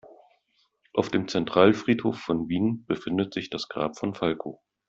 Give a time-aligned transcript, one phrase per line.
[0.95, 4.59] Auf dem Zentralfriedhof von Wien befindet sich das Grab von Falco.